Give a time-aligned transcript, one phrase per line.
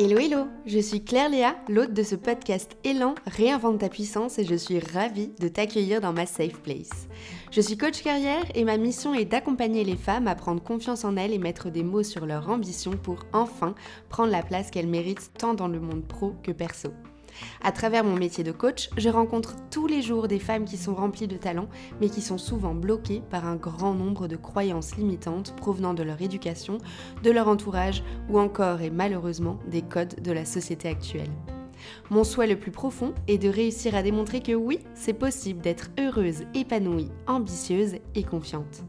[0.00, 4.44] Hello hello, je suis Claire Léa, l'hôte de ce podcast Élan Réinvente ta puissance et
[4.44, 7.08] je suis ravie de t'accueillir dans ma safe place.
[7.50, 11.16] Je suis coach carrière et ma mission est d'accompagner les femmes à prendre confiance en
[11.16, 13.74] elles et mettre des mots sur leur ambition pour enfin
[14.10, 16.90] prendre la place qu'elles méritent tant dans le monde pro que perso.
[17.62, 20.94] À travers mon métier de coach, je rencontre tous les jours des femmes qui sont
[20.94, 21.68] remplies de talent,
[22.00, 26.20] mais qui sont souvent bloquées par un grand nombre de croyances limitantes provenant de leur
[26.22, 26.78] éducation,
[27.22, 31.30] de leur entourage ou encore et malheureusement des codes de la société actuelle.
[32.10, 35.90] Mon souhait le plus profond est de réussir à démontrer que oui, c'est possible d'être
[35.98, 38.82] heureuse, épanouie, ambitieuse et confiante.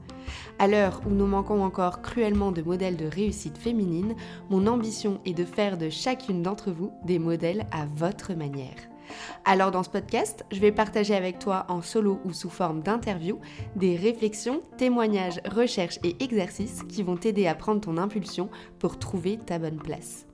[0.57, 4.15] À l'heure où nous manquons encore cruellement de modèles de réussite féminine,
[4.49, 8.75] mon ambition est de faire de chacune d'entre vous des modèles à votre manière.
[9.45, 13.39] Alors dans ce podcast, je vais partager avec toi en solo ou sous forme d'interview
[13.75, 19.38] des réflexions, témoignages, recherches et exercices qui vont t'aider à prendre ton impulsion pour trouver
[19.38, 20.28] ta bonne place.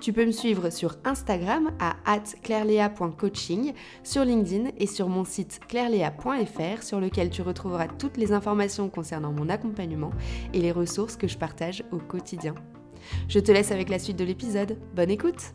[0.00, 1.96] Tu peux me suivre sur Instagram à
[2.42, 8.88] clairlea.coaching, sur LinkedIn et sur mon site clairlea.fr sur lequel tu retrouveras toutes les informations
[8.88, 10.10] concernant mon accompagnement
[10.52, 12.54] et les ressources que je partage au quotidien.
[13.28, 14.78] Je te laisse avec la suite de l'épisode.
[14.94, 15.54] Bonne écoute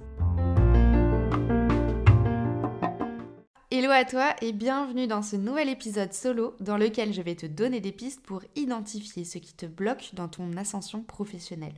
[3.76, 7.48] Hello à toi et bienvenue dans ce nouvel épisode solo dans lequel je vais te
[7.48, 11.74] donner des pistes pour identifier ce qui te bloque dans ton ascension professionnelle.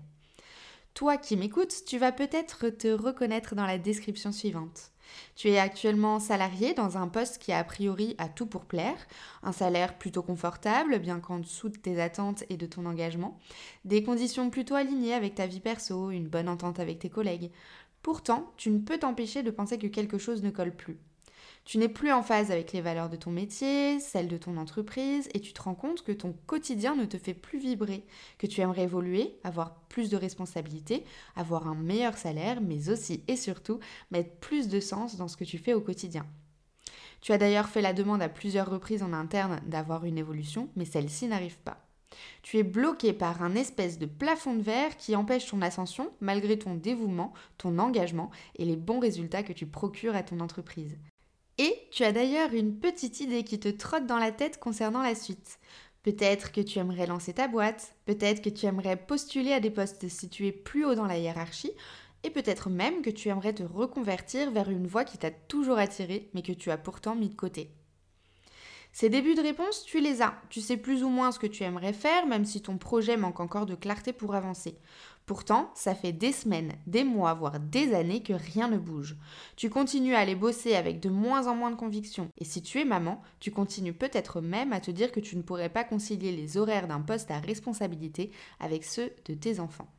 [0.95, 4.91] Toi qui m'écoutes, tu vas peut-être te reconnaître dans la description suivante.
[5.35, 9.05] Tu es actuellement salarié dans un poste qui a a priori à tout pour plaire,
[9.43, 13.37] un salaire plutôt confortable, bien qu'en dessous de tes attentes et de ton engagement,
[13.83, 17.51] des conditions plutôt alignées avec ta vie perso, une bonne entente avec tes collègues.
[18.01, 20.97] Pourtant, tu ne peux t'empêcher de penser que quelque chose ne colle plus.
[21.65, 25.27] Tu n'es plus en phase avec les valeurs de ton métier, celles de ton entreprise,
[25.33, 28.05] et tu te rends compte que ton quotidien ne te fait plus vibrer,
[28.37, 31.03] que tu aimerais évoluer, avoir plus de responsabilités,
[31.35, 33.79] avoir un meilleur salaire, mais aussi et surtout
[34.11, 36.27] mettre plus de sens dans ce que tu fais au quotidien.
[37.21, 40.85] Tu as d'ailleurs fait la demande à plusieurs reprises en interne d'avoir une évolution, mais
[40.85, 41.79] celle-ci n'arrive pas.
[42.43, 46.59] Tu es bloqué par un espèce de plafond de verre qui empêche ton ascension malgré
[46.59, 50.99] ton dévouement, ton engagement et les bons résultats que tu procures à ton entreprise.
[51.57, 55.15] Et tu as d'ailleurs une petite idée qui te trotte dans la tête concernant la
[55.15, 55.59] suite.
[56.03, 60.07] Peut-être que tu aimerais lancer ta boîte, peut-être que tu aimerais postuler à des postes
[60.07, 61.71] situés plus haut dans la hiérarchie,
[62.23, 66.29] et peut-être même que tu aimerais te reconvertir vers une voie qui t'a toujours attiré
[66.33, 67.69] mais que tu as pourtant mis de côté.
[68.91, 70.35] Ces débuts de réponse, tu les as.
[70.49, 73.41] Tu sais plus ou moins ce que tu aimerais faire, même si ton projet manque
[73.41, 74.77] encore de clarté pour avancer.
[75.25, 79.17] Pourtant, ça fait des semaines, des mois, voire des années que rien ne bouge.
[79.55, 82.29] Tu continues à aller bosser avec de moins en moins de conviction.
[82.37, 85.41] Et si tu es maman, tu continues peut-être même à te dire que tu ne
[85.41, 89.94] pourrais pas concilier les horaires d'un poste à responsabilité avec ceux de tes enfants.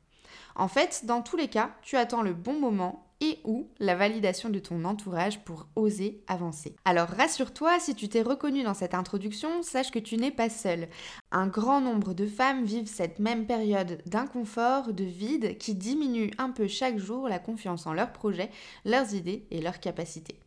[0.54, 4.50] En fait, dans tous les cas, tu attends le bon moment et ou la validation
[4.50, 6.76] de ton entourage pour oser avancer.
[6.84, 10.88] Alors rassure-toi, si tu t'es reconnu dans cette introduction, sache que tu n'es pas seule.
[11.32, 16.50] Un grand nombre de femmes vivent cette même période d'inconfort, de vide, qui diminue un
[16.50, 18.50] peu chaque jour la confiance en leurs projets,
[18.84, 20.38] leurs idées et leurs capacités.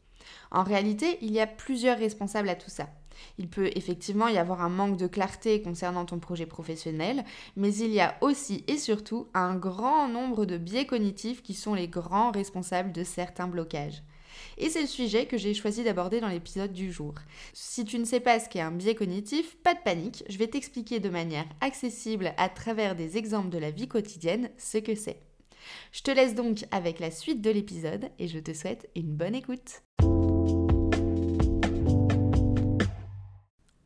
[0.51, 2.87] En réalité, il y a plusieurs responsables à tout ça.
[3.37, 7.23] Il peut effectivement y avoir un manque de clarté concernant ton projet professionnel,
[7.55, 11.73] mais il y a aussi et surtout un grand nombre de biais cognitifs qui sont
[11.73, 14.03] les grands responsables de certains blocages.
[14.57, 17.15] Et c'est le sujet que j'ai choisi d'aborder dans l'épisode du jour.
[17.53, 20.47] Si tu ne sais pas ce qu'est un biais cognitif, pas de panique, je vais
[20.47, 25.21] t'expliquer de manière accessible à travers des exemples de la vie quotidienne ce que c'est.
[25.91, 29.35] Je te laisse donc avec la suite de l'épisode et je te souhaite une bonne
[29.35, 29.81] écoute.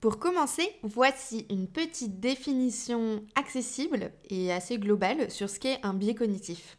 [0.03, 6.13] Pour commencer, voici une petite définition accessible et assez globale sur ce qu'est un biais
[6.13, 6.77] cognitif.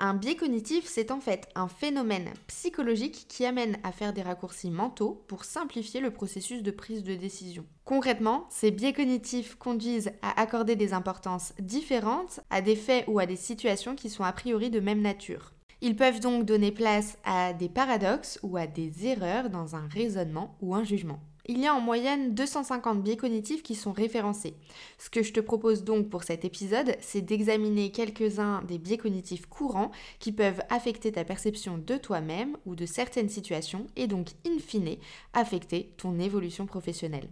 [0.00, 4.72] Un biais cognitif, c'est en fait un phénomène psychologique qui amène à faire des raccourcis
[4.72, 7.64] mentaux pour simplifier le processus de prise de décision.
[7.84, 13.26] Concrètement, ces biais cognitifs conduisent à accorder des importances différentes à des faits ou à
[13.26, 15.52] des situations qui sont a priori de même nature.
[15.80, 20.56] Ils peuvent donc donner place à des paradoxes ou à des erreurs dans un raisonnement
[20.60, 21.20] ou un jugement.
[21.46, 24.54] Il y a en moyenne 250 biais cognitifs qui sont référencés.
[24.96, 29.44] Ce que je te propose donc pour cet épisode, c'est d'examiner quelques-uns des biais cognitifs
[29.44, 34.58] courants qui peuvent affecter ta perception de toi-même ou de certaines situations et donc, in
[34.58, 34.96] fine,
[35.34, 37.28] affecter ton évolution professionnelle.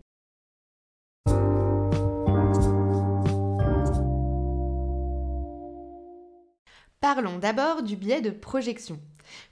[7.01, 9.01] Parlons d'abord du biais de projection.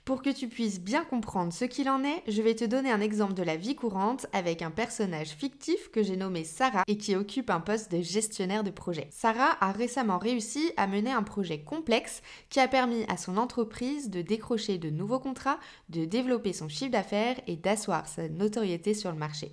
[0.05, 3.01] Pour que tu puisses bien comprendre ce qu'il en est, je vais te donner un
[3.01, 7.15] exemple de la vie courante avec un personnage fictif que j'ai nommé Sarah et qui
[7.15, 9.07] occupe un poste de gestionnaire de projet.
[9.11, 14.09] Sarah a récemment réussi à mener un projet complexe qui a permis à son entreprise
[14.09, 19.11] de décrocher de nouveaux contrats, de développer son chiffre d'affaires et d'asseoir sa notoriété sur
[19.11, 19.51] le marché.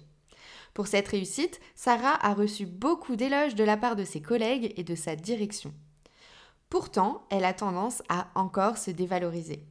[0.75, 4.85] Pour cette réussite, Sarah a reçu beaucoup d'éloges de la part de ses collègues et
[4.85, 5.75] de sa direction.
[6.69, 9.65] Pourtant, elle a tendance à encore se dévaloriser.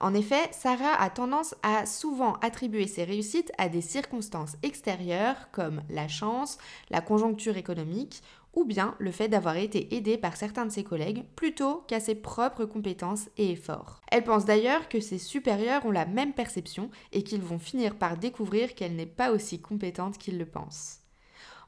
[0.00, 5.82] En effet, Sarah a tendance à souvent attribuer ses réussites à des circonstances extérieures comme
[5.88, 6.58] la chance,
[6.90, 8.22] la conjoncture économique
[8.54, 12.14] ou bien le fait d'avoir été aidée par certains de ses collègues plutôt qu'à ses
[12.14, 14.00] propres compétences et efforts.
[14.10, 18.16] Elle pense d'ailleurs que ses supérieurs ont la même perception et qu'ils vont finir par
[18.16, 21.03] découvrir qu'elle n'est pas aussi compétente qu'ils le pensent.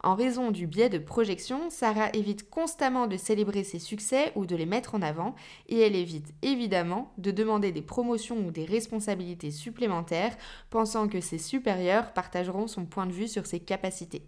[0.02, 4.56] En raison du biais de projection, Sarah évite constamment de célébrer ses succès ou de
[4.56, 5.34] les mettre en avant
[5.68, 10.36] et elle évite évidemment de demander des promotions ou des responsabilités supplémentaires
[10.70, 14.22] pensant que ses supérieurs partageront son point de vue sur ses capacités.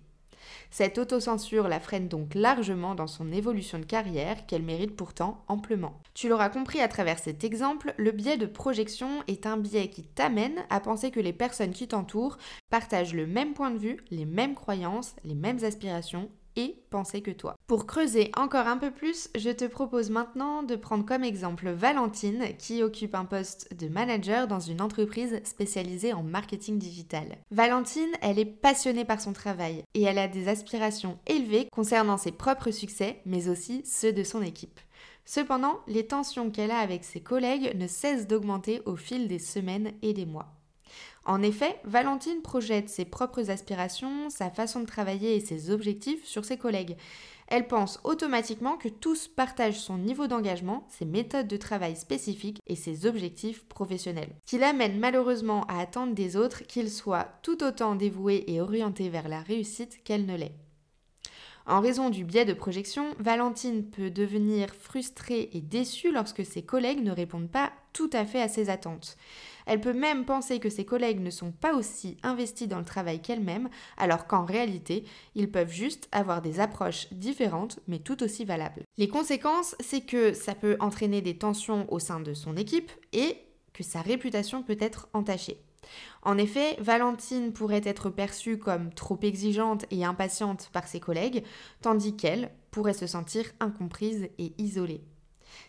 [0.70, 6.00] Cette autocensure la freine donc largement dans son évolution de carrière qu'elle mérite pourtant amplement.
[6.14, 10.02] Tu l'auras compris à travers cet exemple, le biais de projection est un biais qui
[10.02, 12.38] t'amène à penser que les personnes qui t'entourent
[12.70, 17.30] partagent le même point de vue, les mêmes croyances, les mêmes aspirations et penser que
[17.30, 17.56] toi.
[17.68, 22.56] Pour creuser encore un peu plus, je te propose maintenant de prendre comme exemple Valentine
[22.58, 27.38] qui occupe un poste de manager dans une entreprise spécialisée en marketing digital.
[27.52, 32.32] Valentine, elle est passionnée par son travail et elle a des aspirations élevées concernant ses
[32.32, 34.80] propres succès mais aussi ceux de son équipe.
[35.24, 39.92] Cependant, les tensions qu'elle a avec ses collègues ne cessent d'augmenter au fil des semaines
[40.02, 40.57] et des mois.
[41.28, 46.46] En effet, Valentine projette ses propres aspirations, sa façon de travailler et ses objectifs sur
[46.46, 46.96] ses collègues.
[47.48, 52.76] Elle pense automatiquement que tous partagent son niveau d'engagement, ses méthodes de travail spécifiques et
[52.76, 54.34] ses objectifs professionnels.
[54.46, 59.28] Qui l'amène malheureusement à attendre des autres qu'ils soient tout autant dévoués et orientés vers
[59.28, 60.54] la réussite qu'elle ne l'est.
[61.66, 67.04] En raison du biais de projection, Valentine peut devenir frustrée et déçue lorsque ses collègues
[67.04, 69.18] ne répondent pas tout à fait à ses attentes.
[69.68, 73.20] Elle peut même penser que ses collègues ne sont pas aussi investis dans le travail
[73.20, 73.68] qu'elle-même,
[73.98, 75.04] alors qu'en réalité,
[75.34, 78.82] ils peuvent juste avoir des approches différentes mais tout aussi valables.
[78.96, 83.36] Les conséquences, c'est que ça peut entraîner des tensions au sein de son équipe et
[83.74, 85.58] que sa réputation peut être entachée.
[86.22, 91.44] En effet, Valentine pourrait être perçue comme trop exigeante et impatiente par ses collègues,
[91.82, 95.02] tandis qu'elle pourrait se sentir incomprise et isolée.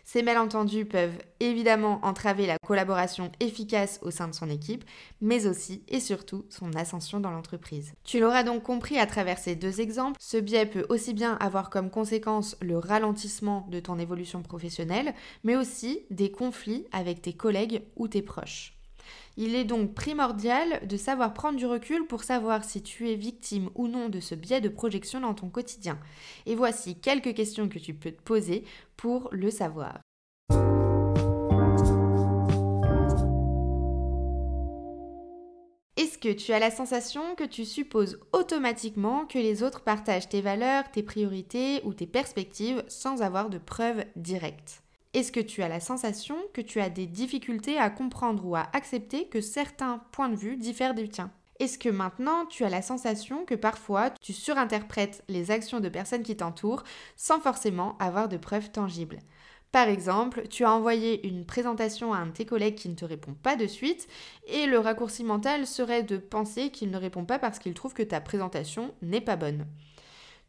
[0.04, 4.84] Ces malentendus peuvent évidemment entraver la collaboration efficace au sein de son équipe,
[5.20, 7.92] mais aussi et surtout son ascension dans l'entreprise.
[8.04, 11.70] Tu l'auras donc compris à travers ces deux exemples, ce biais peut aussi bien avoir
[11.70, 15.14] comme conséquence le ralentissement de ton évolution professionnelle,
[15.44, 18.79] mais aussi des conflits avec tes collègues ou tes proches.
[19.42, 23.70] Il est donc primordial de savoir prendre du recul pour savoir si tu es victime
[23.74, 25.98] ou non de ce biais de projection dans ton quotidien.
[26.44, 28.64] Et voici quelques questions que tu peux te poser
[28.98, 30.00] pour le savoir.
[35.96, 40.42] Est-ce que tu as la sensation que tu supposes automatiquement que les autres partagent tes
[40.42, 44.82] valeurs, tes priorités ou tes perspectives sans avoir de preuves directes?
[45.12, 48.68] Est-ce que tu as la sensation que tu as des difficultés à comprendre ou à
[48.72, 52.80] accepter que certains points de vue diffèrent du tien Est-ce que maintenant tu as la
[52.80, 56.84] sensation que parfois tu surinterprètes les actions de personnes qui t'entourent
[57.16, 59.18] sans forcément avoir de preuves tangibles?
[59.72, 63.04] Par exemple, tu as envoyé une présentation à un de tes collègues qui ne te
[63.04, 64.06] répond pas de suite,
[64.46, 68.02] et le raccourci mental serait de penser qu'il ne répond pas parce qu'il trouve que
[68.04, 69.66] ta présentation n'est pas bonne.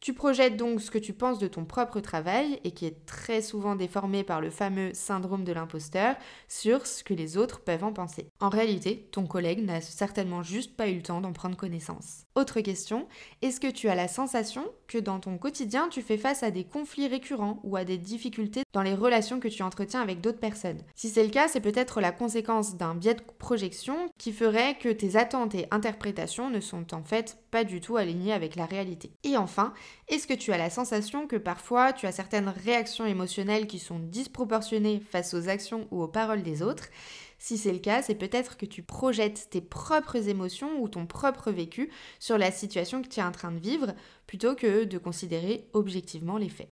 [0.02, 3.40] Tu projettes donc ce que tu penses de ton propre travail et qui est très
[3.40, 6.16] souvent déformé par le fameux syndrome de l'imposteur
[6.48, 8.28] sur ce que les autres peuvent en penser.
[8.40, 12.24] En réalité, ton collègue n'a certainement juste pas eu le temps d'en prendre connaissance.
[12.34, 13.08] Autre question,
[13.44, 16.64] est-ce que tu as la sensation que dans ton quotidien, tu fais face à des
[16.64, 20.82] conflits récurrents ou à des difficultés dans les relations que tu entretiens avec d'autres personnes?
[20.96, 24.90] Si c'est le cas, c'est peut-être la conséquence d'un biais de projection qui ferait que
[24.90, 29.12] tes attentes et interprétations ne sont en fait pas du tout alignées avec la réalité.
[29.24, 29.74] Et enfin,
[30.08, 34.00] est-ce que tu as la sensation que parfois tu as certaines réactions émotionnelles qui sont
[34.00, 36.88] disproportionnées face aux actions ou aux paroles des autres?
[37.38, 41.52] Si c'est le cas, c'est peut-être que tu projettes tes propres émotions ou ton propre
[41.52, 43.94] vécu sur la situation que tu es en train de vivre
[44.28, 46.70] plutôt que de considérer objectivement les faits.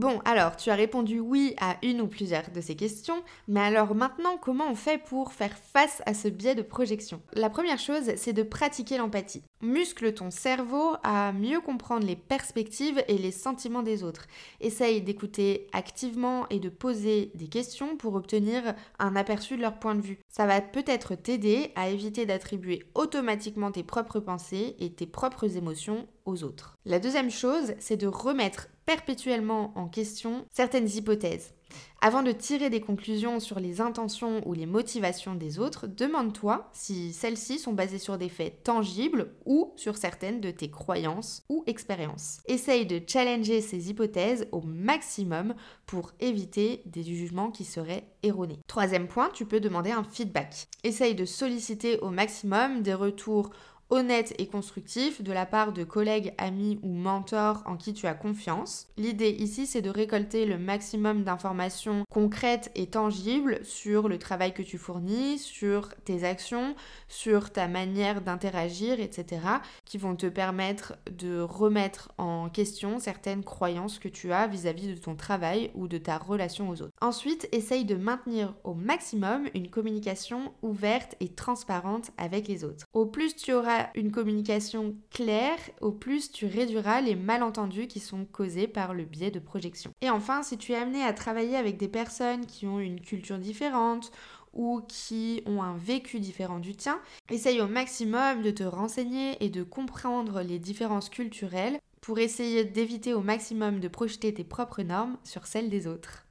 [0.00, 3.94] Bon, alors, tu as répondu oui à une ou plusieurs de ces questions, mais alors
[3.94, 7.20] maintenant, comment on fait pour faire face à ce biais de projection?
[7.34, 9.42] La première chose, c'est de pratiquer l'empathie.
[9.60, 14.24] Muscle ton cerveau à mieux comprendre les perspectives et les sentiments des autres.
[14.62, 19.96] Essaye d'écouter activement et de poser des questions pour obtenir un aperçu de leur point
[19.96, 20.18] de vue.
[20.30, 26.08] Ça va peut-être t'aider à éviter d'attribuer automatiquement tes propres pensées et tes propres émotions
[26.24, 26.78] aux autres.
[26.86, 31.54] La deuxième chose, c'est de remettre perpétuellement en question certaines hypothèses.
[32.00, 37.12] Avant de tirer des conclusions sur les intentions ou les motivations des autres, demande-toi si
[37.12, 42.40] celles-ci sont basées sur des faits tangibles ou sur certaines de tes croyances ou expériences.
[42.46, 45.54] Essaye de challenger ces hypothèses au maximum
[45.86, 48.58] pour éviter des jugements qui seraient erronés.
[48.66, 50.66] Troisième point, tu peux demander un feedback.
[50.82, 53.50] Essaye de solliciter au maximum des retours
[53.90, 58.14] honnête et constructif de la part de collègues, amis ou mentors en qui tu as
[58.14, 58.88] confiance.
[58.96, 64.62] L'idée ici, c'est de récolter le maximum d'informations concrètes et tangibles sur le travail que
[64.62, 66.74] tu fournis, sur tes actions,
[67.08, 69.40] sur ta manière d'interagir, etc.,
[69.84, 75.00] qui vont te permettre de remettre en question certaines croyances que tu as vis-à-vis de
[75.00, 76.94] ton travail ou de ta relation aux autres.
[77.00, 82.84] Ensuite, essaye de maintenir au maximum une communication ouverte et transparente avec les autres.
[82.92, 88.24] Au plus tu auras une communication claire, au plus tu réduiras les malentendus qui sont
[88.24, 89.92] causés par le biais de projection.
[90.00, 93.38] Et enfin, si tu es amené à travailler avec des personnes qui ont une culture
[93.38, 94.10] différente
[94.52, 99.48] ou qui ont un vécu différent du tien, essaye au maximum de te renseigner et
[99.48, 105.18] de comprendre les différences culturelles pour essayer d'éviter au maximum de projeter tes propres normes
[105.22, 106.26] sur celles des autres.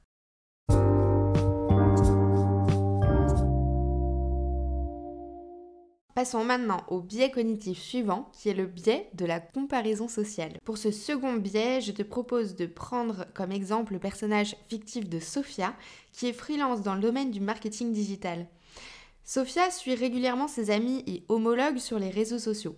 [6.14, 10.58] Passons maintenant au biais cognitif suivant, qui est le biais de la comparaison sociale.
[10.64, 15.20] Pour ce second biais, je te propose de prendre comme exemple le personnage fictif de
[15.20, 15.74] Sophia,
[16.12, 18.46] qui est freelance dans le domaine du marketing digital.
[19.24, 22.74] Sophia suit régulièrement ses amis et homologues sur les réseaux sociaux.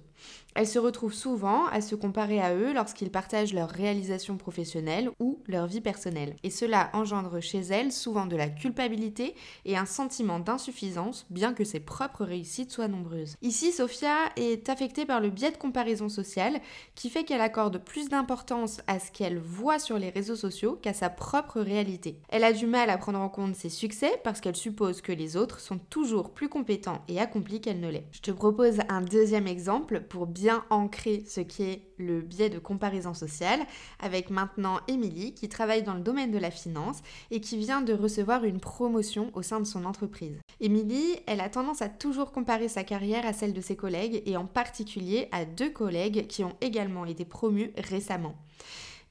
[0.55, 5.39] Elle se retrouve souvent à se comparer à eux lorsqu'ils partagent leurs réalisations professionnelles ou
[5.47, 6.37] leur vie personnelle.
[6.43, 11.65] Et cela engendre chez elle souvent de la culpabilité et un sentiment d'insuffisance, bien que
[11.65, 13.37] ses propres réussites soient nombreuses.
[13.41, 16.61] Ici, Sophia est affectée par le biais de comparaison sociale
[16.95, 20.93] qui fait qu'elle accorde plus d'importance à ce qu'elle voit sur les réseaux sociaux qu'à
[20.93, 22.19] sa propre réalité.
[22.29, 25.39] Elle a du mal à prendre en compte ses succès parce qu'elle suppose que les
[25.39, 28.07] autres sont toujours plus compétents et accomplis qu'elle ne l'est.
[28.13, 32.59] Je te propose un deuxième exemple pour bien ancrer ce qui est le biais de
[32.59, 33.61] comparaison sociale
[34.01, 37.93] avec maintenant Émilie qui travaille dans le domaine de la finance et qui vient de
[37.93, 40.39] recevoir une promotion au sein de son entreprise.
[40.61, 44.37] Émilie, elle a tendance à toujours comparer sa carrière à celle de ses collègues et
[44.37, 48.35] en particulier à deux collègues qui ont également été promus récemment.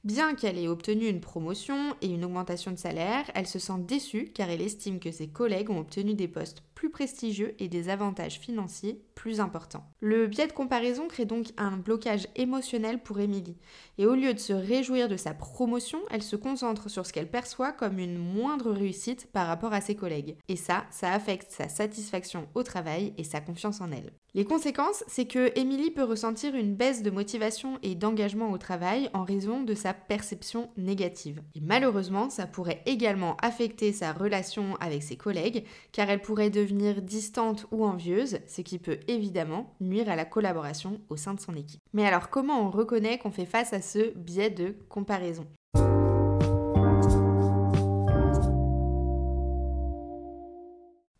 [0.04, 4.32] Bien qu'elle ait obtenu une promotion et une augmentation de salaire, elle se sent déçue
[4.34, 8.40] car elle estime que ses collègues ont obtenu des postes plus prestigieux et des avantages
[8.40, 9.88] financiers plus importants.
[10.00, 13.56] Le biais de comparaison crée donc un blocage émotionnel pour Émilie.
[13.96, 17.30] Et au lieu de se réjouir de sa promotion, elle se concentre sur ce qu'elle
[17.30, 20.36] perçoit comme une moindre réussite par rapport à ses collègues.
[20.48, 24.12] Et ça, ça affecte sa satisfaction au travail et sa confiance en elle.
[24.34, 29.10] Les conséquences, c'est que Émilie peut ressentir une baisse de motivation et d'engagement au travail
[29.12, 31.42] en raison de sa perception négative.
[31.54, 37.02] Et malheureusement, ça pourrait également affecter sa relation avec ses collègues, car elle pourrait devenir
[37.02, 41.54] distante ou envieuse, ce qui peut évidemment nuire à la collaboration au sein de son
[41.54, 41.80] équipe.
[41.92, 45.46] Mais alors comment on reconnaît qu'on fait face à ce biais de comparaison?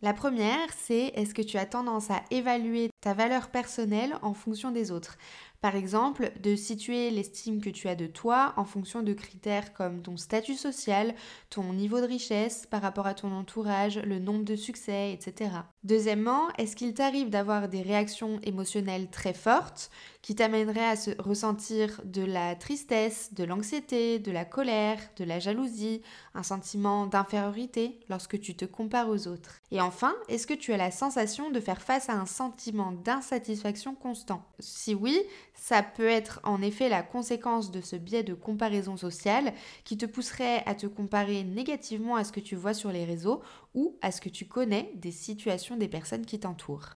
[0.02, 4.70] La première, c'est est-ce que tu as tendance à évaluer ta valeur personnelle en fonction
[4.72, 5.16] des autres?
[5.62, 10.02] Par exemple, de situer l'estime que tu as de toi en fonction de critères comme
[10.02, 11.14] ton statut social,
[11.50, 15.52] ton niveau de richesse par rapport à ton entourage, le nombre de succès, etc.
[15.84, 19.90] Deuxièmement, est-ce qu'il t'arrive d'avoir des réactions émotionnelles très fortes
[20.20, 25.38] qui t'amèneraient à se ressentir de la tristesse, de l'anxiété, de la colère, de la
[25.38, 26.02] jalousie,
[26.34, 29.60] un sentiment d'infériorité lorsque tu te compares aux autres?
[29.70, 33.94] Et enfin, est-ce que tu as la sensation de faire face à un sentiment d'insatisfaction
[33.94, 34.44] constant?
[34.58, 35.20] Si oui,
[35.62, 39.52] ça peut être en effet la conséquence de ce biais de comparaison sociale
[39.84, 43.42] qui te pousserait à te comparer négativement à ce que tu vois sur les réseaux
[43.72, 46.94] ou à ce que tu connais des situations des personnes qui t'entourent.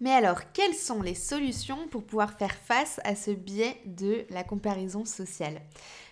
[0.00, 4.44] Mais alors, quelles sont les solutions pour pouvoir faire face à ce biais de la
[4.44, 5.62] comparaison sociale?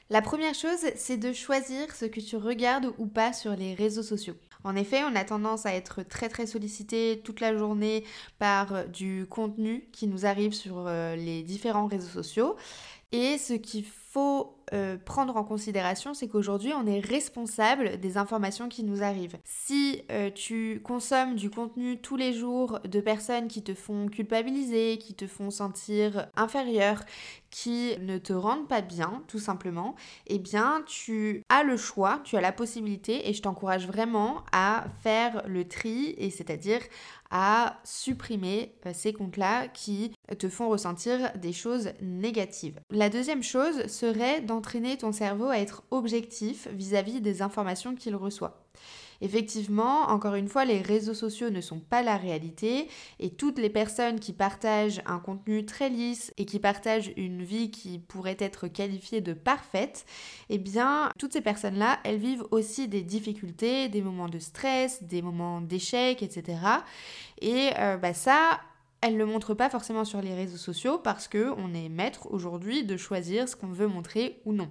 [0.08, 4.02] La première chose, c'est de choisir ce que tu regardes ou pas sur les réseaux
[4.02, 4.36] sociaux.
[4.66, 8.02] En effet, on a tendance à être très très sollicité toute la journée
[8.40, 12.56] par du contenu qui nous arrive sur euh, les différents réseaux sociaux.
[13.12, 18.68] Et ce qu'il faut euh, prendre en considération, c'est qu'aujourd'hui, on est responsable des informations
[18.68, 19.38] qui nous arrivent.
[19.44, 24.98] Si euh, tu consommes du contenu tous les jours de personnes qui te font culpabiliser,
[24.98, 27.04] qui te font sentir inférieur,
[27.50, 29.94] qui ne te rendent pas bien, tout simplement,
[30.26, 34.86] eh bien, tu as le choix, tu as la possibilité, et je t'encourage vraiment à
[35.02, 36.80] faire le tri, et c'est-à-dire
[37.30, 42.80] à supprimer euh, ces comptes-là qui te font ressentir des choses négatives.
[42.90, 48.62] La deuxième chose serait d'entraîner ton cerveau à être objectif vis-à-vis des informations qu'il reçoit.
[49.20, 53.70] Effectivement, encore une fois, les réseaux sociaux ne sont pas la réalité et toutes les
[53.70, 58.68] personnes qui partagent un contenu très lisse et qui partagent une vie qui pourrait être
[58.68, 60.04] qualifiée de parfaite,
[60.50, 65.22] eh bien, toutes ces personnes-là, elles vivent aussi des difficultés, des moments de stress, des
[65.22, 66.58] moments d'échec, etc.
[67.40, 68.60] Et euh, bah, ça,
[69.06, 72.84] elles ne le montrent pas forcément sur les réseaux sociaux parce qu'on est maître aujourd'hui
[72.84, 74.68] de choisir ce qu'on veut montrer ou non.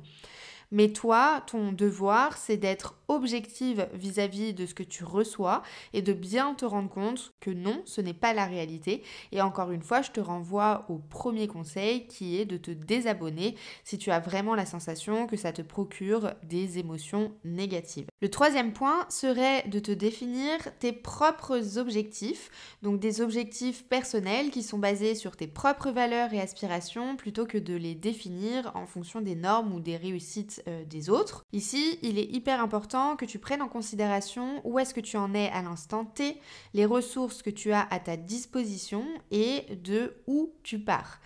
[0.75, 5.63] Mais toi, ton devoir, c'est d'être objective vis-à-vis de ce que tu reçois
[5.93, 9.01] et de bien te rendre compte que non, ce n'est pas la réalité.
[9.31, 13.55] Et encore une fois, je te renvoie au premier conseil qui est de te désabonner
[13.85, 18.07] si tu as vraiment la sensation que ça te procure des émotions négatives.
[18.21, 22.49] Le troisième point serait de te définir tes propres objectifs,
[22.81, 27.57] donc des objectifs personnels qui sont basés sur tes propres valeurs et aspirations plutôt que
[27.57, 31.43] de les définir en fonction des normes ou des réussites des autres.
[31.53, 35.33] Ici, il est hyper important que tu prennes en considération où est-ce que tu en
[35.33, 36.39] es à l'instant T,
[36.73, 41.19] les ressources que tu as à ta disposition et de où tu pars.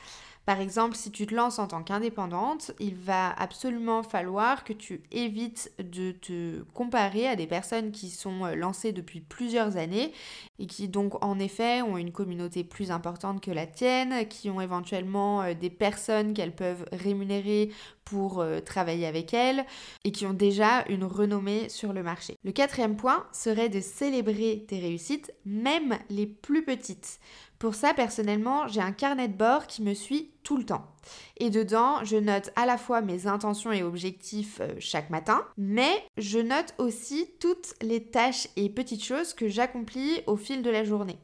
[0.50, 5.04] Par exemple, si tu te lances en tant qu'indépendante, il va absolument falloir que tu
[5.12, 10.12] évites de te comparer à des personnes qui sont euh, lancées depuis plusieurs années
[10.58, 14.60] et qui donc en effet ont une communauté plus importante que la tienne, qui ont
[14.60, 17.70] éventuellement euh, des personnes qu'elles peuvent rémunérer
[18.04, 19.64] pour euh, travailler avec elles
[20.04, 22.36] et qui ont déjà une renommée sur le marché.
[22.44, 27.20] Le quatrième point serait de célébrer tes réussites, même les plus petites.
[27.60, 30.88] Pour ça, personnellement, j'ai un carnet de bord qui me suit tout le temps.
[31.36, 35.92] Et dedans, je note à la fois mes intentions et objectifs euh, chaque matin, mais
[36.18, 40.86] je note aussi toutes les tâches et petites choses que j'accomplis au fil de la
[40.86, 41.20] journée.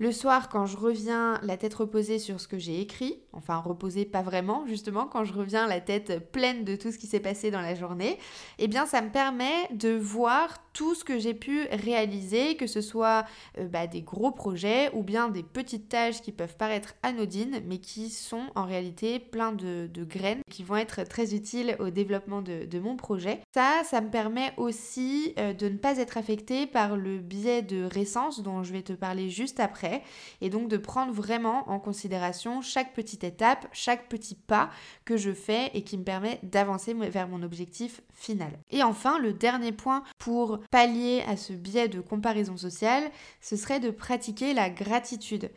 [0.00, 4.04] Le soir, quand je reviens la tête reposée sur ce que j'ai écrit, enfin reposée
[4.04, 7.52] pas vraiment, justement, quand je reviens la tête pleine de tout ce qui s'est passé
[7.52, 8.18] dans la journée,
[8.58, 12.82] eh bien ça me permet de voir tout ce que j'ai pu réaliser, que ce
[12.82, 13.24] soit
[13.58, 17.78] euh, bah, des gros projets ou bien des petites tâches qui peuvent paraître anodines, mais
[17.78, 22.78] qui sont en réalité plein de, graines qui vont être très utiles au développement de,
[22.78, 23.40] mon projet.
[23.54, 27.84] Ça, ça me permet aussi euh, de ne pas être affecté par le biais de
[27.84, 30.02] récence dont je vais te parler juste après,
[30.40, 34.70] et donc de prendre vraiment en considération chaque petite étape, chaque petit pas
[35.04, 38.58] que je fais et qui me permet d'avancer vers mon objectif final.
[38.70, 43.04] Et enfin, le dernier point pour pallier à ce biais de comparaison sociale,
[43.40, 45.50] ce serait de pratiquer la gratitude.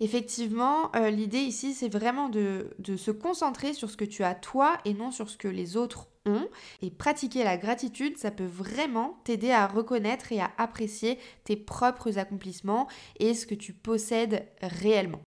[0.00, 4.34] Effectivement, euh, l'idée ici, c'est vraiment de, de, se concentrer sur ce que tu as
[4.34, 6.48] toi et non sur ce que les autres ont.
[6.82, 12.18] Et pratiquer la gratitude, ça peut vraiment t'aider à reconnaître et à apprécier tes propres
[12.18, 12.86] accomplissements
[13.18, 15.20] et ce que tu possèdes réellement.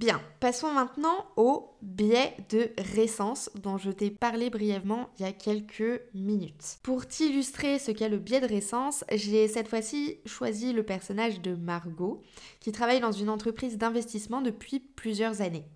[0.00, 5.32] Bien, passons maintenant au biais de récence dont je t'ai parlé brièvement il y a
[5.32, 6.78] quelques minutes.
[6.82, 11.54] Pour t'illustrer ce qu'est le biais de récence, j'ai cette fois-ci choisi le personnage de
[11.54, 12.22] Margot,
[12.60, 15.66] qui travaille dans une entreprise d'investissement depuis plusieurs années.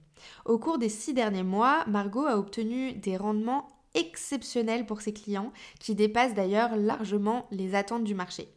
[0.46, 5.52] Au cours des six derniers mois, Margot a obtenu des rendements exceptionnels pour ses clients,
[5.80, 8.48] qui dépassent d'ailleurs largement les attentes du marché.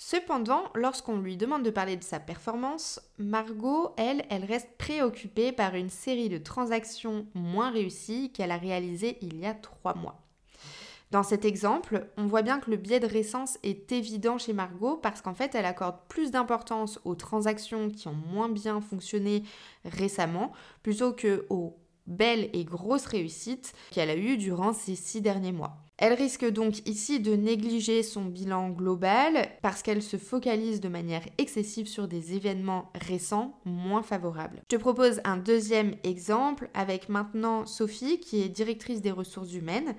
[0.00, 5.74] Cependant, lorsqu'on lui demande de parler de sa performance, Margot, elle, elle reste préoccupée par
[5.74, 10.22] une série de transactions moins réussies qu'elle a réalisées il y a trois mois.
[11.10, 14.98] Dans cet exemple, on voit bien que le biais de récence est évident chez Margot
[14.98, 19.42] parce qu'en fait, elle accorde plus d'importance aux transactions qui ont moins bien fonctionné
[19.84, 20.52] récemment
[20.84, 25.76] plutôt que aux belles et grosses réussites qu'elle a eues durant ces six derniers mois.
[25.98, 31.24] Elle risque donc ici de négliger son bilan global parce qu'elle se focalise de manière
[31.38, 34.62] excessive sur des événements récents moins favorables.
[34.70, 39.96] Je te propose un deuxième exemple avec maintenant Sophie qui est directrice des ressources humaines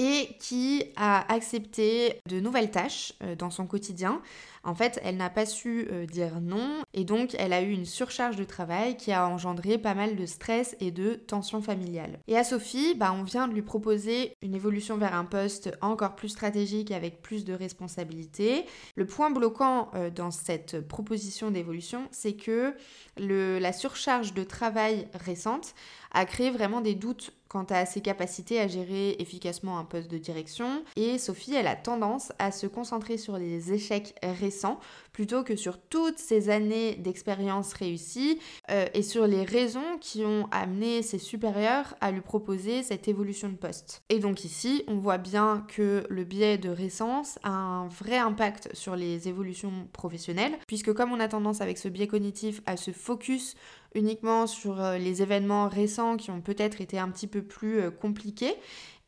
[0.00, 4.22] et qui a accepté de nouvelles tâches euh, dans son quotidien.
[4.64, 7.84] En fait, elle n'a pas su euh, dire non et donc elle a eu une
[7.84, 12.18] surcharge de travail qui a engendré pas mal de stress et de tension familiale.
[12.28, 16.16] Et à Sophie, bah, on vient de lui proposer une évolution vers un poste encore
[16.16, 18.64] plus stratégique avec plus de responsabilités.
[18.96, 22.74] Le point bloquant euh, dans cette proposition d'évolution, c'est que
[23.18, 25.74] la surcharge de travail récente
[26.12, 30.18] a créé vraiment des doutes quant à ses capacités à gérer efficacement un poste de
[30.18, 30.84] direction.
[30.94, 34.78] Et Sophie, elle a tendance à se concentrer sur les échecs récents
[35.12, 38.38] plutôt que sur toutes ces années d'expérience réussie
[38.70, 43.48] euh, et sur les raisons qui ont amené ses supérieurs à lui proposer cette évolution
[43.48, 44.02] de poste.
[44.08, 48.70] Et donc ici, on voit bien que le biais de récence a un vrai impact
[48.74, 52.92] sur les évolutions professionnelles, puisque comme on a tendance avec ce biais cognitif à se
[52.92, 53.56] focus
[53.94, 57.90] uniquement sur euh, les événements récents qui ont peut-être été un petit peu plus euh,
[57.90, 58.54] compliqués,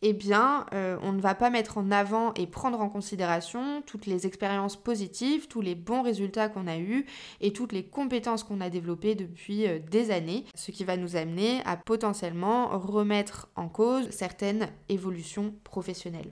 [0.05, 4.07] eh bien, euh, on ne va pas mettre en avant et prendre en considération toutes
[4.07, 7.07] les expériences positives, tous les bons résultats qu'on a eus
[7.41, 11.61] et toutes les compétences qu'on a développées depuis des années, ce qui va nous amener
[11.67, 16.31] à potentiellement remettre en cause certaines évolutions professionnelles.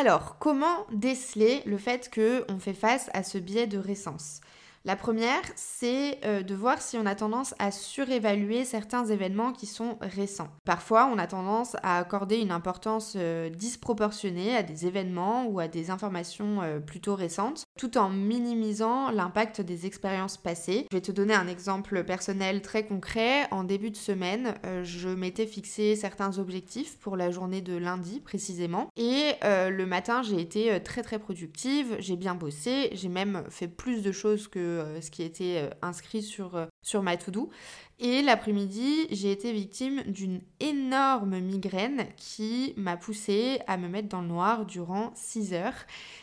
[0.00, 4.40] Alors, comment déceler le fait qu'on fait face à ce biais de récence?
[4.86, 9.66] La première, c'est euh, de voir si on a tendance à surévaluer certains événements qui
[9.66, 10.48] sont récents.
[10.64, 15.68] Parfois, on a tendance à accorder une importance euh, disproportionnée à des événements ou à
[15.68, 20.86] des informations euh, plutôt récentes, tout en minimisant l'impact des expériences passées.
[20.90, 23.48] Je vais te donner un exemple personnel très concret.
[23.50, 28.88] En début de semaine, je m'étais fixé certains objectifs pour la journée de lundi précisément.
[28.96, 34.02] Et le matin, j'ai été très très productive, j'ai bien bossé, j'ai même fait plus
[34.02, 37.50] de choses que euh, ce qui était euh, inscrit sur, euh, sur ma to-do.
[37.98, 44.22] Et l'après-midi, j'ai été victime d'une énorme migraine qui m'a poussée à me mettre dans
[44.22, 45.74] le noir durant 6 heures.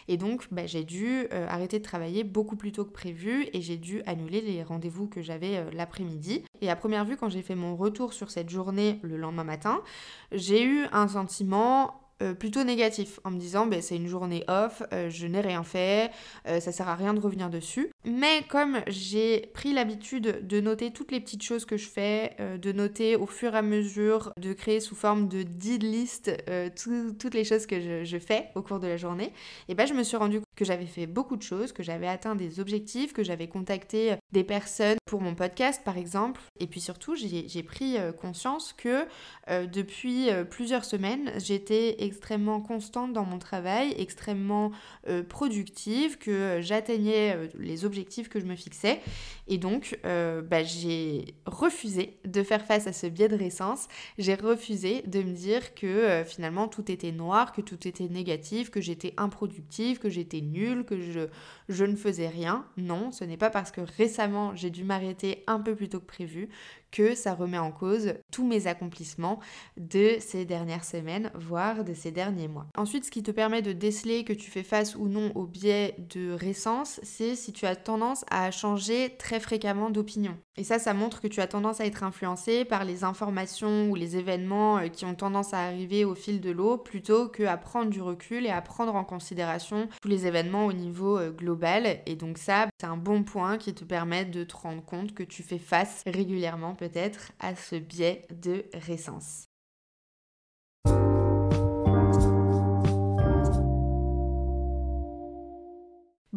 [0.07, 3.77] Et donc, bah, j'ai dû arrêter de travailler beaucoup plus tôt que prévu et j'ai
[3.77, 6.43] dû annuler les rendez-vous que j'avais l'après-midi.
[6.61, 9.83] Et à première vue, quand j'ai fait mon retour sur cette journée le lendemain matin,
[10.31, 14.81] j'ai eu un sentiment euh, plutôt négatif en me disant ben, c'est une journée off,
[14.91, 16.09] euh, je n'ai rien fait,
[16.47, 17.91] euh, ça sert à rien de revenir dessus.
[18.05, 22.71] Mais comme j'ai pris l'habitude de noter toutes les petites choses que je fais, de
[22.71, 26.31] noter au fur et à mesure, de créer sous forme de did list
[26.75, 29.31] toutes les choses que je, fais au cours de la journée,
[29.67, 32.35] et ben je me suis rendu que j'avais fait beaucoup de choses, que j'avais atteint
[32.35, 36.41] des objectifs, que j'avais contacté des personnes pour mon podcast par exemple.
[36.59, 39.05] Et puis surtout, j'ai pris conscience que
[39.47, 44.71] depuis plusieurs semaines, j'étais extrêmement constante dans mon travail, extrêmement
[45.07, 48.99] euh, productive, que euh, j'atteignais euh, les objectifs que je me fixais.
[49.47, 53.87] Et donc, bah, j'ai refusé de faire face à ce biais de récence.
[54.17, 58.81] J'ai refusé de me dire que finalement tout était noir, que tout était négatif, que
[58.81, 61.27] j'étais improductive, que j'étais nulle, que je,
[61.69, 62.65] je ne faisais rien.
[62.77, 66.05] Non, ce n'est pas parce que récemment j'ai dû m'arrêter un peu plus tôt que
[66.05, 66.49] prévu
[66.91, 69.39] que ça remet en cause tous mes accomplissements
[69.77, 72.67] de ces dernières semaines, voire de ces derniers mois.
[72.77, 75.95] Ensuite, ce qui te permet de déceler que tu fais face ou non au biais
[76.09, 80.37] de récence, c'est si tu as tendance à changer très fréquemment d'opinion.
[80.59, 83.95] Et ça, ça montre que tu as tendance à être influencé par les informations ou
[83.95, 87.57] les événements euh, qui ont tendance à arriver au fil de l'eau, plutôt que à
[87.57, 91.99] prendre du recul et à prendre en considération tous les événements au niveau euh, global.
[92.07, 95.23] Et donc ça, c'est un bon point qui te permet de te rendre compte que
[95.23, 99.47] tu fais face régulièrement peut-être à ce biais de récence.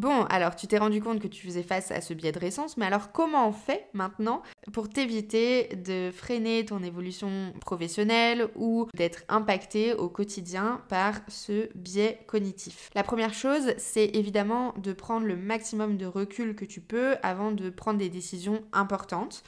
[0.00, 2.78] Bon, alors tu t'es rendu compte que tu faisais face à ce biais de récence,
[2.78, 9.24] mais alors comment on fait maintenant pour t'éviter de freiner ton évolution professionnelle ou d'être
[9.28, 12.88] impacté au quotidien par ce biais cognitif?
[12.94, 17.52] La première chose, c'est évidemment de prendre le maximum de recul que tu peux avant
[17.52, 19.42] de prendre des décisions importantes.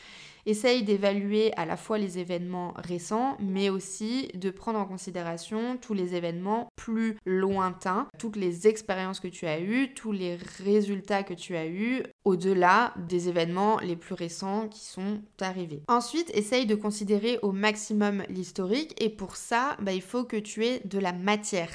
[0.45, 5.95] Essaye d'évaluer à la fois les événements récents, mais aussi de prendre en considération tous
[5.95, 11.35] les événements plus lointains, toutes les expériences que tu as eues, tous les résultats que
[11.35, 15.83] tu as eus, au-delà des événements les plus récents qui sont arrivés.
[15.89, 20.65] Ensuite, essaye de considérer au maximum l'historique, et pour ça, bah, il faut que tu
[20.65, 21.71] aies de la matière.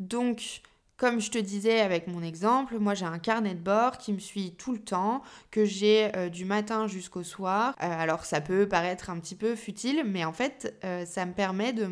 [0.00, 0.62] Donc,
[0.98, 4.18] Comme je te disais avec mon exemple, moi j'ai un carnet de bord qui me
[4.18, 7.76] suit tout le temps, que j'ai euh, du matin jusqu'au soir.
[7.80, 11.34] Euh, alors ça peut paraître un petit peu futile, mais en fait euh, ça me
[11.34, 11.86] permet de,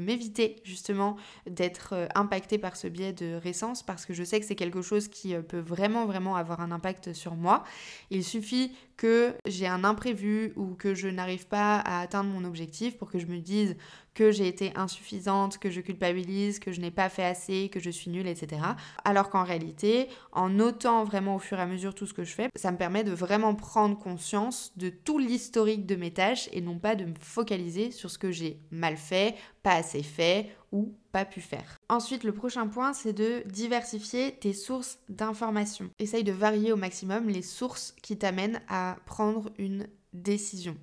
[0.00, 1.16] m'éviter justement
[1.48, 5.06] d'être impacté par ce biais de récence parce que je sais que c'est quelque chose
[5.06, 7.62] qui peut vraiment vraiment avoir un impact sur moi.
[8.10, 12.96] Il suffit que j'ai un imprévu ou que je n'arrive pas à atteindre mon objectif
[12.96, 13.76] pour que je me dise
[14.14, 17.90] que j'ai été insuffisante, que je culpabilise, que je n'ai pas fait assez, que je
[17.90, 18.62] suis nulle, etc.
[19.04, 22.32] Alors qu'en réalité, en notant vraiment au fur et à mesure tout ce que je
[22.32, 26.60] fais, ça me permet de vraiment prendre conscience de tout l'historique de mes tâches et
[26.60, 30.94] non pas de me focaliser sur ce que j'ai mal fait, pas assez fait ou
[31.12, 31.78] pas pu faire.
[31.88, 35.90] Ensuite, le prochain point, c'est de diversifier tes sources d'informations.
[35.98, 40.76] Essaye de varier au maximum les sources qui t'amènent à prendre une décision.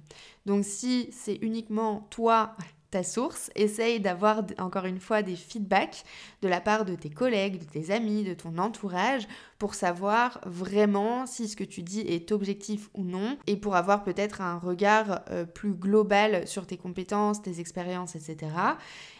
[0.45, 2.55] Donc si c'est uniquement toi
[2.91, 6.03] ta source, essaye d'avoir encore une fois des feedbacks
[6.41, 9.27] de la part de tes collègues, de tes amis, de ton entourage
[9.61, 14.03] pour savoir vraiment si ce que tu dis est objectif ou non et pour avoir
[14.03, 18.51] peut-être un regard euh, plus global sur tes compétences, tes expériences, etc.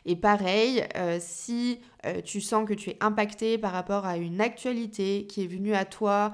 [0.07, 4.41] Et pareil, euh, si euh, tu sens que tu es impacté par rapport à une
[4.41, 6.31] actualité qui est venue à toi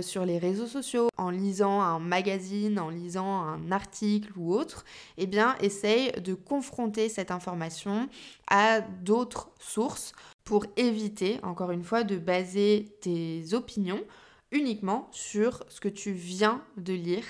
[0.00, 4.86] sur les réseaux sociaux, en lisant un magazine, en lisant un article ou autre,
[5.18, 8.08] eh bien essaye de confronter cette information
[8.48, 10.14] à d'autres sources
[10.50, 14.02] pour éviter, encore une fois, de baser tes opinions
[14.50, 17.22] uniquement sur ce que tu viens de lire.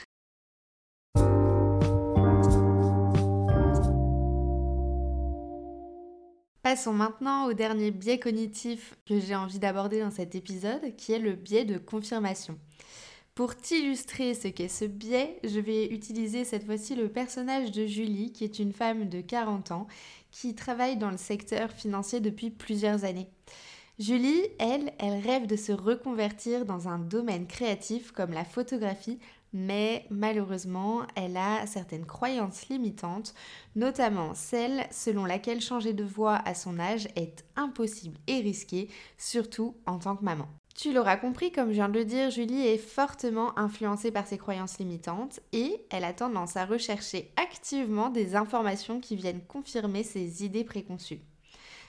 [6.63, 11.19] Passons maintenant au dernier biais cognitif que j'ai envie d'aborder dans cet épisode, qui est
[11.19, 12.59] le biais de confirmation.
[13.35, 18.33] Pour t'illustrer ce qu'est ce biais, je vais utiliser cette fois-ci le personnage de Julie,
[18.33, 19.87] qui est une femme de 40 ans
[20.31, 23.29] qui travaille dans le secteur financier depuis plusieurs années.
[23.99, 29.19] Julie, elle, elle rêve de se reconvertir dans un domaine créatif comme la photographie,
[29.53, 33.35] mais malheureusement, elle a certaines croyances limitantes,
[33.77, 38.89] notamment celle selon laquelle changer de voix à son âge est impossible et risqué,
[39.19, 40.49] surtout en tant que maman.
[40.81, 44.39] Tu l'auras compris, comme je viens de le dire, Julie est fortement influencée par ses
[44.39, 50.43] croyances limitantes et elle a tendance à rechercher activement des informations qui viennent confirmer ses
[50.43, 51.21] idées préconçues.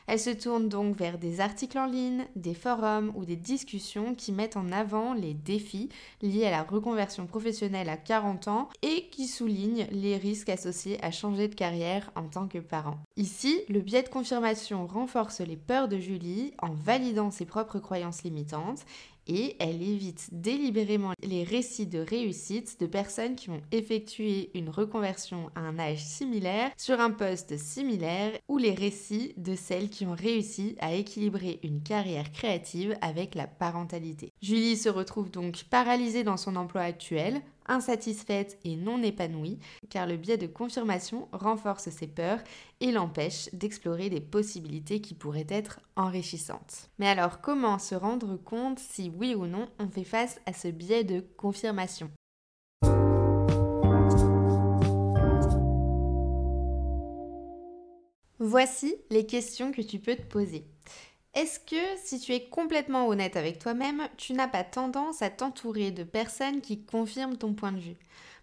[0.07, 4.31] Elle se tourne donc vers des articles en ligne, des forums ou des discussions qui
[4.31, 5.89] mettent en avant les défis
[6.21, 11.11] liés à la reconversion professionnelle à 40 ans et qui soulignent les risques associés à
[11.11, 12.97] changer de carrière en tant que parent.
[13.17, 18.23] Ici, le biais de confirmation renforce les peurs de Julie en validant ses propres croyances
[18.23, 18.85] limitantes
[19.27, 25.49] et elle évite délibérément les récits de réussite de personnes qui ont effectué une reconversion
[25.55, 30.15] à un âge similaire sur un poste similaire ou les récits de celles qui ont
[30.15, 34.31] réussi à équilibrer une carrière créative avec la parentalité.
[34.41, 40.17] Julie se retrouve donc paralysée dans son emploi actuel, insatisfaite et non épanouie, car le
[40.17, 42.39] biais de confirmation renforce ses peurs
[42.81, 46.89] et l'empêche d'explorer des possibilités qui pourraient être enrichissantes.
[46.99, 50.67] Mais alors comment se rendre compte si oui ou non on fait face à ce
[50.67, 52.11] biais de confirmation?
[58.43, 60.65] Voici les questions que tu peux te poser.
[61.33, 65.91] Est-ce que si tu es complètement honnête avec toi-même, tu n'as pas tendance à t'entourer
[65.91, 67.97] de personnes qui confirment ton point de vue?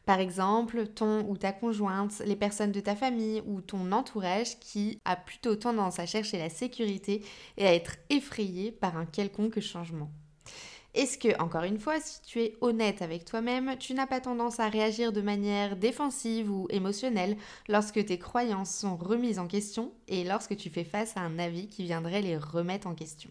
[0.07, 4.99] Par exemple, ton ou ta conjointe, les personnes de ta famille ou ton entourage qui
[5.05, 7.23] a plutôt tendance à chercher la sécurité
[7.59, 10.11] et à être effrayé par un quelconque changement?
[10.95, 14.59] Est-ce que, encore une fois, si tu es honnête avec toi-même, tu n'as pas tendance
[14.59, 17.37] à réagir de manière défensive ou émotionnelle
[17.69, 21.69] lorsque tes croyances sont remises en question et lorsque tu fais face à un avis
[21.69, 23.31] qui viendrait les remettre en question?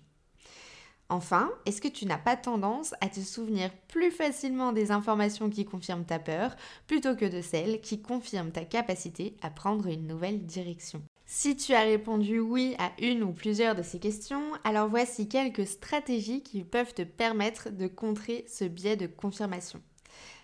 [1.10, 5.66] Enfin, est-ce que tu n'as pas tendance à te souvenir plus facilement des informations qui
[5.66, 10.46] confirment ta peur plutôt que de celles qui confirment ta capacité à prendre une nouvelle
[10.46, 11.02] direction?
[11.30, 15.68] Si tu as répondu oui à une ou plusieurs de ces questions, alors voici quelques
[15.68, 19.82] stratégies qui peuvent te permettre de contrer ce biais de confirmation.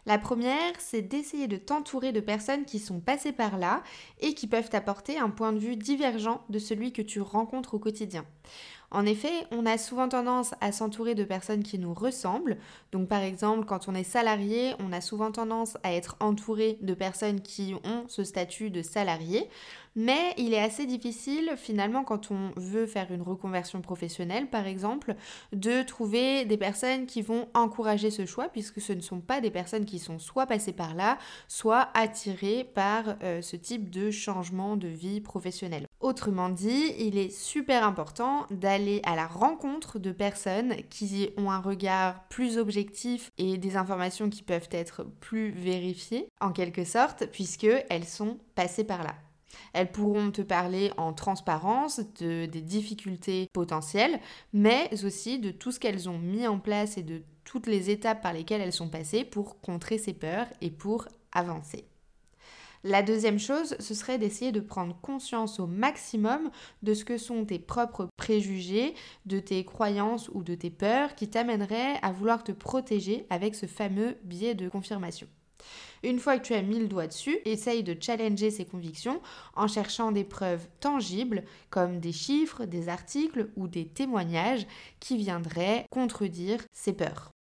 [0.05, 3.81] La première, c'est d'essayer de t'entourer de personnes qui sont passées par là
[4.19, 7.79] et qui peuvent t'apporter un point de vue divergent de celui que tu rencontres au
[7.79, 8.25] quotidien.
[8.91, 12.57] En effet, on a souvent tendance à s'entourer de personnes qui nous ressemblent.
[12.91, 16.93] Donc par exemple, quand on est salarié, on a souvent tendance à être entouré de
[16.93, 19.49] personnes qui ont ce statut de salarié.
[19.95, 25.15] Mais il est assez difficile finalement quand on veut faire une reconversion professionnelle par exemple
[25.51, 29.51] de trouver des personnes qui vont encourager ce choix puisque ce ne sont pas des
[29.51, 34.77] personnes qui sont soit passées par là, soit attirées par euh, ce type de changement
[34.77, 35.87] de vie professionnelle.
[35.99, 41.59] Autrement dit, il est super important d'aller à la rencontre de personnes qui ont un
[41.59, 47.67] regard plus objectif et des informations qui peuvent être plus vérifiées, en quelque sorte, puisque
[47.89, 49.15] elles sont passées par là.
[49.73, 54.19] Elles pourront te parler en transparence de, des difficultés potentielles,
[54.53, 58.21] mais aussi de tout ce qu'elles ont mis en place et de toutes les étapes
[58.21, 61.85] par lesquelles elles sont passées pour contrer ces peurs et pour avancer.
[62.85, 67.45] La deuxième chose, ce serait d'essayer de prendre conscience au maximum de ce que sont
[67.45, 68.93] tes propres préjugés,
[69.25, 73.67] de tes croyances ou de tes peurs qui t'amèneraient à vouloir te protéger avec ce
[73.67, 75.27] fameux biais de confirmation.
[76.03, 79.21] Une fois que tu as mis le doigt dessus, essaye de challenger ces convictions
[79.55, 84.67] en cherchant des preuves tangibles comme des chiffres, des articles ou des témoignages
[84.99, 87.32] qui viendraient contredire ces peurs.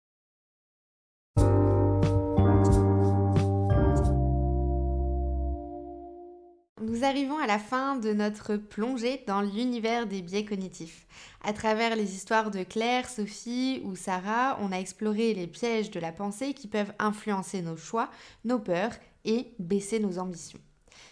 [6.91, 11.07] Nous arrivons à la fin de notre plongée dans l'univers des biais cognitifs.
[11.41, 16.01] À travers les histoires de Claire, Sophie ou Sarah, on a exploré les pièges de
[16.01, 18.09] la pensée qui peuvent influencer nos choix,
[18.43, 18.91] nos peurs
[19.23, 20.59] et baisser nos ambitions.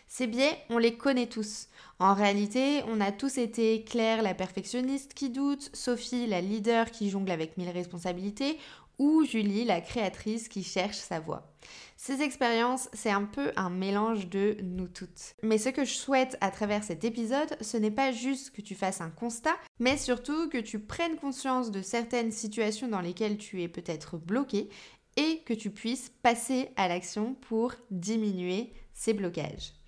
[0.09, 1.69] Ces biais, on les connaît tous.
[1.99, 7.09] En réalité, on a tous été Claire la perfectionniste qui doute, Sophie la leader qui
[7.09, 8.57] jongle avec mille responsabilités,
[8.99, 11.53] ou Julie, la créatrice qui cherche sa voie.
[11.97, 15.35] Ces expériences, c'est un peu un mélange de nous toutes.
[15.43, 18.75] Mais ce que je souhaite à travers cet épisode, ce n'est pas juste que tu
[18.75, 23.61] fasses un constat, mais surtout que tu prennes conscience de certaines situations dans lesquelles tu
[23.63, 24.69] es peut-être bloqué
[25.17, 29.78] et que tu puisses passer à l'action pour diminuer ces blocages.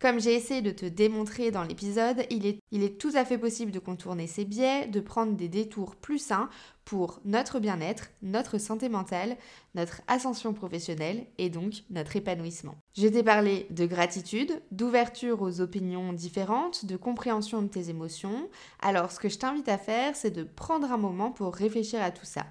[0.00, 3.80] Comme j'ai essayé de te démontrer dans l'épisode, il est, tout à fait possible de
[3.80, 6.48] contourner ces biais, de prendre des détours plus sains
[6.84, 9.36] pour notre bien-être, notre santé mentale,
[9.74, 12.76] notre ascension professionnelle et donc notre épanouissement.
[12.96, 18.48] Je t'ai parlé de gratitude, d'ouverture aux opinions différentes, de compréhension de tes émotions.
[18.80, 22.12] Alors ce que je t'invite à faire, c'est de prendre un moment pour réfléchir à
[22.12, 22.46] tout ça.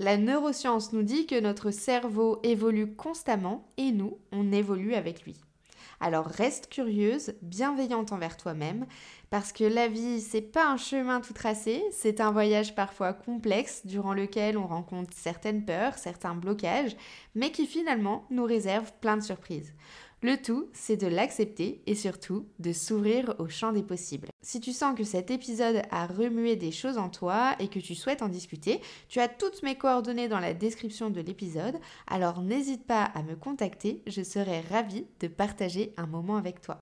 [0.00, 5.36] La neuroscience nous dit que notre cerveau évolue constamment et nous, on évolue avec lui.
[6.00, 8.86] Alors reste curieuse, bienveillante envers toi-même,
[9.30, 13.84] parce que la vie, c'est pas un chemin tout tracé, c'est un voyage parfois complexe
[13.84, 16.96] durant lequel on rencontre certaines peurs, certains blocages,
[17.34, 19.74] mais qui finalement nous réserve plein de surprises.
[20.20, 24.28] Le tout, c'est de l'accepter et surtout de s'ouvrir au champ des possibles.
[24.42, 27.94] Si tu sens que cet épisode a remué des choses en toi et que tu
[27.94, 31.76] souhaites en discuter, tu as toutes mes coordonnées dans la description de l'épisode,
[32.08, 36.80] alors n'hésite pas à me contacter, je serai ravie de partager un moment avec toi.